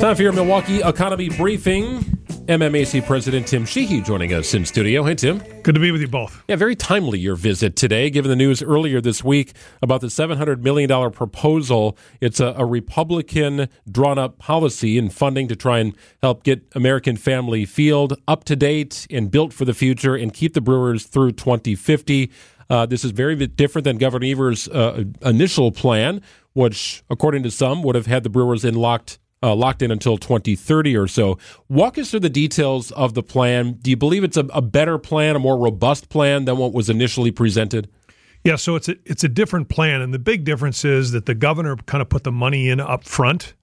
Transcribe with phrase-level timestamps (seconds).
[0.00, 1.98] Time for your Milwaukee Economy Briefing.
[2.46, 5.04] MMAC President Tim Sheehy joining us in studio.
[5.04, 5.40] Hey, Tim.
[5.62, 6.42] Good to be with you both.
[6.48, 9.52] Yeah, very timely your visit today, given the news earlier this week
[9.82, 11.98] about the $700 million proposal.
[12.18, 17.18] It's a, a Republican drawn up policy and funding to try and help get American
[17.18, 21.32] Family Field up to date and built for the future and keep the Brewers through
[21.32, 22.32] 2050.
[22.70, 26.22] Uh, this is very different than Governor Evers' uh, initial plan,
[26.54, 30.18] which, according to some, would have had the Brewers in locked uh, locked in until
[30.18, 31.38] 2030 or so.
[31.68, 33.78] Walk us through the details of the plan.
[33.80, 36.90] Do you believe it's a, a better plan, a more robust plan than what was
[36.90, 37.88] initially presented?
[38.44, 41.34] Yeah, so it's a it's a different plan, and the big difference is that the
[41.34, 43.54] governor kind of put the money in up front.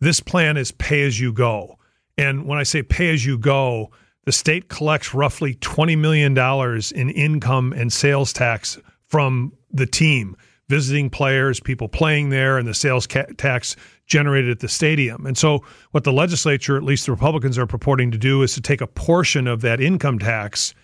[0.00, 1.78] This plan is pay as you go,
[2.16, 3.90] and when I say pay as you go,
[4.24, 8.78] the state collects roughly twenty million dollars in income and sales tax
[9.08, 10.36] from the team,
[10.68, 15.26] visiting players, people playing there, and the sales ca- tax generated at the stadium.
[15.26, 18.60] And so, what the legislature, at least the Republicans, are purporting to do is to
[18.60, 20.74] take a portion of that income tax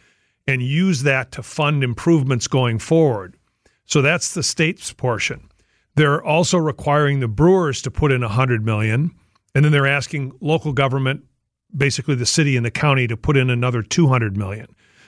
[0.46, 3.36] and use that to fund improvements going forward.
[3.86, 5.48] So that's the state's portion.
[5.96, 9.12] They're also requiring the brewers to put in 100 million,
[9.54, 11.24] and then they're asking local government,
[11.76, 14.66] basically the city and the county, to put in another 200 million.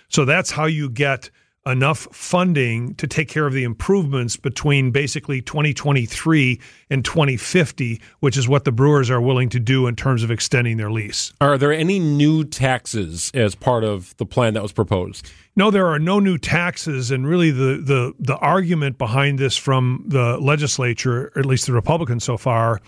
[0.08, 1.30] So that's how you get
[1.66, 8.48] enough funding to take care of the improvements between basically 2023 and 2050, which is
[8.48, 11.32] what the Brewers are willing to do in terms of extending their lease.
[11.40, 15.30] Are there any new taxes as part of the plan that was proposed?
[15.56, 20.04] No, there are no new taxes, and really the the the argument behind this from
[20.06, 22.80] the legislature, or at least the Republicans so far,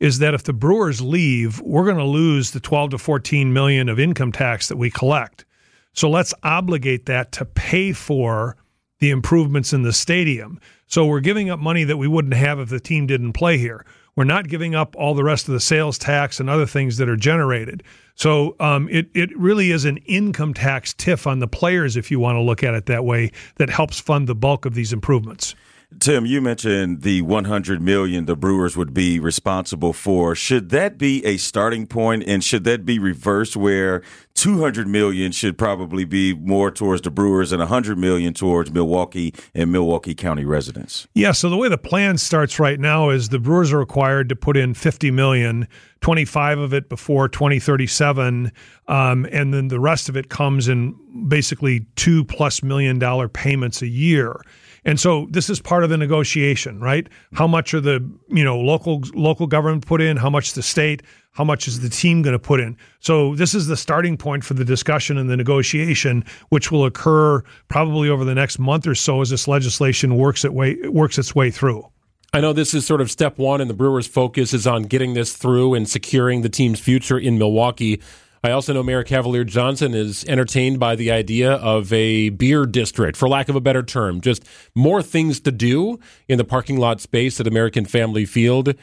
[0.00, 3.88] is that if the Brewers leave, we're going to lose the 12 to 14 million
[3.88, 5.44] of income tax that we collect.
[5.92, 8.56] So let's obligate that to pay for
[9.00, 10.60] the improvements in the stadium.
[10.86, 13.84] So we're giving up money that we wouldn't have if the team didn't play here.
[14.16, 17.08] We're not giving up all the rest of the sales tax and other things that
[17.08, 17.82] are generated.
[18.14, 22.20] So um, it it really is an income tax TIF on the players, if you
[22.20, 25.54] want to look at it that way, that helps fund the bulk of these improvements.
[25.98, 30.36] Tim, you mentioned the 100 million the Brewers would be responsible for.
[30.36, 34.02] Should that be a starting point and should that be reversed where
[34.34, 39.72] 200 million should probably be more towards the Brewers and 100 million towards Milwaukee and
[39.72, 41.08] Milwaukee County residents?
[41.14, 44.36] Yeah, so the way the plan starts right now is the Brewers are required to
[44.36, 45.66] put in 50 million,
[46.02, 48.52] 25 of it before 2037,
[48.86, 50.94] um, and then the rest of it comes in
[51.26, 54.40] basically 2 plus million dollar payments a year.
[54.84, 57.08] And so this is part of the negotiation, right?
[57.34, 61.02] How much are the, you know, local local government put in, how much the state,
[61.32, 62.76] how much is the team going to put in?
[63.00, 67.42] So this is the starting point for the discussion and the negotiation, which will occur
[67.68, 71.34] probably over the next month or so as this legislation works its way works its
[71.34, 71.86] way through.
[72.32, 75.14] I know this is sort of step one, and the Brewers' focus is on getting
[75.14, 78.00] this through and securing the team's future in Milwaukee.
[78.42, 83.18] I also know Mayor Cavalier Johnson is entertained by the idea of a beer district,
[83.18, 87.02] for lack of a better term, just more things to do in the parking lot
[87.02, 88.74] space at American Family Field.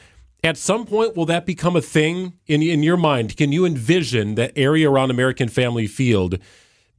[0.44, 3.36] At some point, will that become a thing in, in your mind?
[3.36, 6.38] Can you envision that area around American Family Field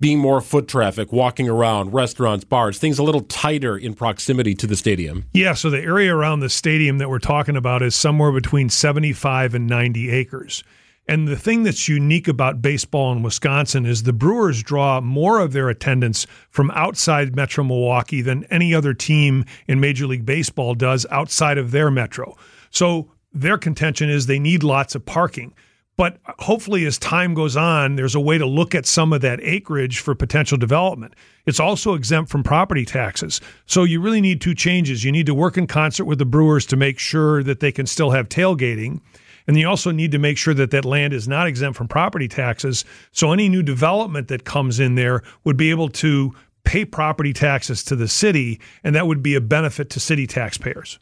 [0.01, 4.67] being more foot traffic, walking around, restaurants, bars, things a little tighter in proximity to
[4.67, 5.23] the stadium?
[5.33, 9.55] Yeah, so the area around the stadium that we're talking about is somewhere between 75
[9.55, 10.61] and 90 acres.
[11.09, 15.53] And the thing that's unique about baseball in Wisconsin is the Brewers draw more of
[15.53, 21.07] their attendance from outside Metro Milwaukee than any other team in Major League Baseball does
[21.09, 22.37] outside of their metro.
[22.69, 25.55] So their contention is they need lots of parking.
[25.97, 29.39] But hopefully, as time goes on, there's a way to look at some of that
[29.41, 31.15] acreage for potential development.
[31.47, 33.41] It's also exempt from property taxes.
[33.65, 35.03] So you really need two changes.
[35.03, 37.87] You need to work in concert with the Brewers to make sure that they can
[37.87, 39.01] still have tailgating.
[39.49, 42.27] And you also need to make sure that that land is not exempt from property
[42.27, 42.85] taxes.
[43.11, 47.83] So any new development that comes in there would be able to pay property taxes
[47.85, 50.99] to the city, and that would be a benefit to city taxpayers.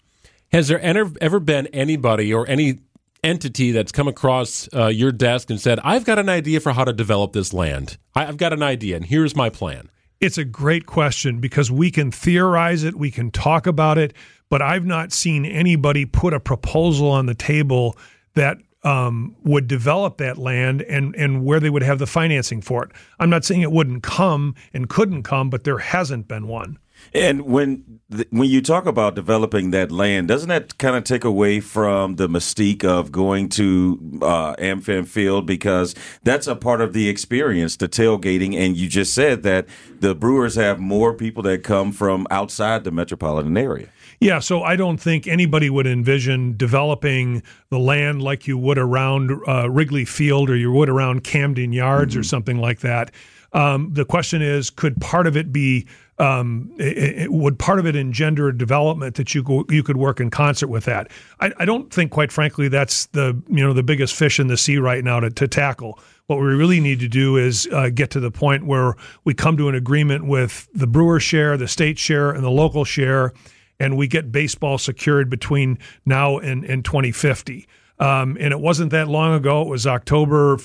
[0.54, 2.80] Has there ever been anybody or any
[3.22, 6.86] entity that's come across uh, your desk and said, I've got an idea for how
[6.86, 7.98] to develop this land?
[8.16, 9.90] I've got an idea, and here's my plan?
[10.22, 14.14] It's a great question because we can theorize it, we can talk about it,
[14.48, 17.98] but I've not seen anybody put a proposal on the table
[18.38, 22.84] that um, would develop that land and and where they would have the financing for
[22.84, 22.92] it.
[23.20, 26.80] I'm not saying it wouldn't come and couldn't come, but there hasn't been one.
[27.14, 28.00] And when
[28.30, 32.28] when you talk about developing that land, doesn't that kind of take away from the
[32.28, 35.94] mystique of going to uh, AmFam Field because
[36.24, 38.56] that's a part of the experience, the tailgating.
[38.56, 39.68] And you just said that
[40.00, 43.90] the Brewers have more people that come from outside the metropolitan area.
[44.20, 49.32] Yeah, so I don't think anybody would envision developing the land like you would around
[49.48, 52.22] uh, Wrigley Field or you would around Camden Yards mm-hmm.
[52.22, 53.12] or something like that.
[53.54, 55.88] Um, the question is, could part of it be
[56.20, 60.20] um, it, it, would part of it engender development that you go, you could work
[60.20, 61.12] in concert with that?
[61.40, 64.58] I, I, don't think, quite frankly, that's the you know the biggest fish in the
[64.58, 66.00] sea right now to, to tackle.
[66.26, 69.58] What we really need to do is uh, get to the point where we come
[69.58, 73.32] to an agreement with the brewer share, the state share, and the local share,
[73.80, 77.68] and we get baseball secured between now and, and 2050.
[78.00, 79.62] Um, and it wasn't that long ago.
[79.62, 80.58] It was October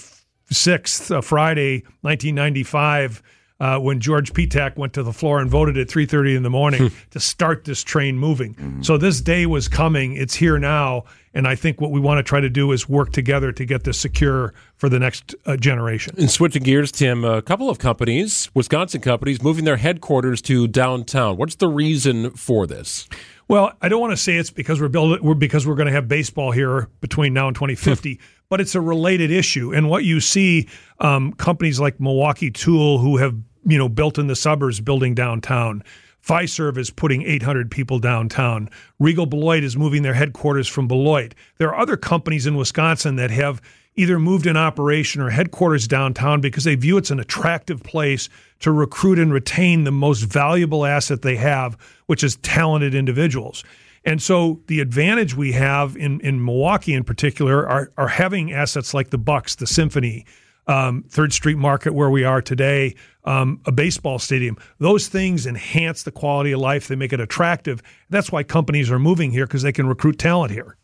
[0.50, 3.23] 6th, uh, Friday, 1995
[3.62, 6.88] uh, when George Petak went to the floor and voted at 3:30 in the morning
[6.88, 6.94] hmm.
[7.11, 8.55] to start this train moving.
[8.55, 8.82] Mm-hmm.
[8.82, 10.17] So this day was coming.
[10.17, 13.12] It's here now, and I think what we want to try to do is work
[13.12, 16.14] together to get this secure for the next uh, generation.
[16.19, 21.37] And switching gears, Tim, a couple of companies, Wisconsin companies, moving their headquarters to downtown.
[21.37, 23.08] What's the reason for this?
[23.49, 25.93] Well, I don't want to say it's because we're building we're because we're going to
[25.93, 29.73] have baseball here between now and 2050, but it's a related issue.
[29.75, 30.69] And what you see,
[31.00, 35.82] um, companies like Milwaukee Tool, who have you know, built in the suburbs building downtown.
[36.27, 38.69] Fiserv is putting 800 people downtown.
[38.99, 41.35] Regal Beloit is moving their headquarters from Beloit.
[41.59, 43.61] There are other companies in Wisconsin that have
[43.97, 48.29] either moved an operation or headquarters downtown because they view it's an attractive place
[48.61, 51.77] to recruit and retain the most valuable asset they have,
[52.07, 53.65] which is talented individuals.
[54.05, 58.95] And so the advantage we have in, in Milwaukee in particular are, are having assets
[58.95, 60.25] like the Bucks, the Symphony,
[60.67, 62.94] um, Third Street Market, where we are today,
[63.25, 64.56] um, a baseball stadium.
[64.79, 66.88] Those things enhance the quality of life.
[66.88, 67.82] They make it attractive.
[68.11, 70.76] That's why companies are moving here because they can recruit talent here.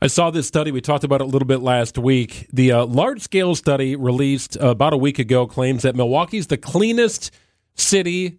[0.00, 0.70] I saw this study.
[0.70, 2.46] We talked about it a little bit last week.
[2.52, 6.58] The uh, large scale study released uh, about a week ago claims that Milwaukee's the
[6.58, 7.30] cleanest
[7.74, 8.38] city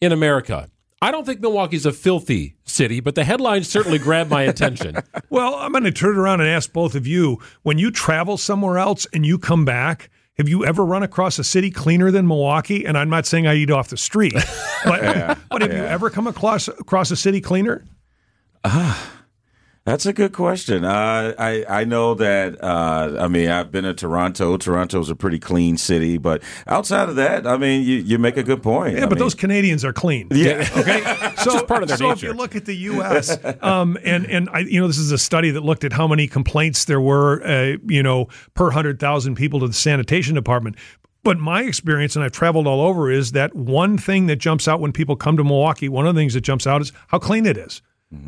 [0.00, 0.70] in America.
[1.02, 4.96] I don't think Milwaukee's a filthy city, but the headlines certainly grabbed my attention.
[5.30, 8.78] Well, I'm going to turn around and ask both of you when you travel somewhere
[8.78, 12.86] else and you come back, have you ever run across a city cleaner than Milwaukee?
[12.86, 14.32] And I'm not saying I eat off the street,
[14.84, 15.82] but, yeah, but have yeah.
[15.82, 17.84] you ever come across across a city cleaner?
[18.64, 19.14] Ah.
[19.14, 19.17] Uh.
[19.88, 20.84] That's a good question.
[20.84, 22.62] Uh, I I know that.
[22.62, 24.58] Uh, I mean, I've been to Toronto.
[24.58, 28.42] Toronto's a pretty clean city, but outside of that, I mean, you, you make a
[28.42, 28.96] good point.
[28.98, 30.28] Yeah, I but mean, those Canadians are clean.
[30.30, 30.68] Yeah.
[30.76, 31.02] Okay.
[31.38, 32.26] So Just part of their so nature.
[32.26, 33.38] if you look at the U.S.
[33.62, 36.26] Um, and and I, you know, this is a study that looked at how many
[36.26, 40.76] complaints there were, uh, you know, per hundred thousand people to the sanitation department.
[41.22, 44.80] But my experience, and I've traveled all over, is that one thing that jumps out
[44.80, 45.88] when people come to Milwaukee.
[45.88, 47.80] One of the things that jumps out is how clean it is.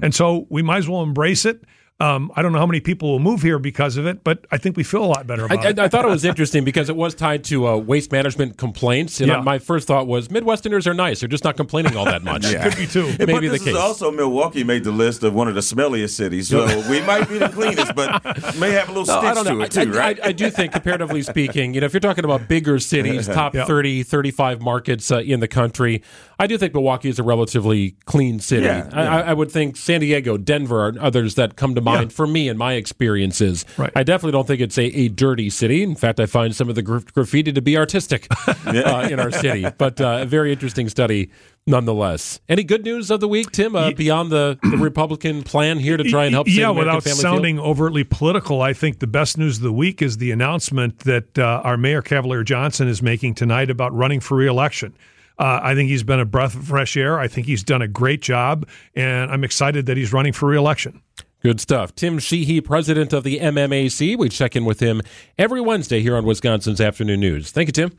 [0.03, 1.65] And so we might as well embrace it.
[2.01, 4.57] Um, I don't know how many people will move here because of it, but I
[4.57, 5.79] think we feel a lot better about I, it.
[5.79, 9.21] I, I thought it was interesting because it was tied to uh, waste management complaints,
[9.21, 9.43] and yeah.
[9.43, 12.51] my first thought was Midwesterners are nice; they're just not complaining all that much.
[12.53, 12.67] yeah.
[12.67, 13.07] Could be too.
[13.19, 13.69] Maybe but this the case.
[13.69, 17.29] Is also, Milwaukee made the list of one of the smelliest cities, so we might
[17.29, 18.25] be the cleanest, but
[18.59, 20.19] may have a little no, stitch to it too, right?
[20.25, 23.67] I, do think, comparatively speaking, you know, if you're talking about bigger cities, top yeah.
[23.67, 26.03] 30, 35 markets uh, in the country,
[26.39, 28.65] I do think Milwaukee is a relatively clean city.
[28.65, 32.27] Yeah, I, I, would think San Diego, Denver, and others that come to mind for
[32.27, 33.65] me my my experiences.
[33.77, 33.91] Right.
[33.97, 35.83] I definitely don't think it's a, a dirty city.
[35.83, 39.67] In fact, I find some of the graffiti to be artistic uh, in our city.
[39.77, 41.31] But uh, a very interesting study
[41.67, 42.41] nonetheless.
[42.49, 46.05] Any good news of the week, Tim, uh, beyond the, the, Republican plan here to
[46.05, 46.47] try and help?
[46.49, 47.67] Yeah, without sounding field?
[47.67, 51.63] overtly political, I think the best news of the week is the announcement that uh,
[51.65, 54.95] our Mayor Cavalier Johnson is making tonight about running for reelection.
[55.41, 57.19] Uh, I think he's been a breath of fresh air.
[57.19, 61.01] I think he's done a great job, and I'm excited that he's running for reelection.
[61.43, 61.95] Good stuff.
[61.95, 64.19] Tim Sheehy, president of the MMAC.
[64.19, 65.01] We check in with him
[65.39, 67.51] every Wednesday here on Wisconsin's Afternoon News.
[67.51, 67.97] Thank you, Tim.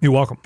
[0.00, 0.38] You're welcome.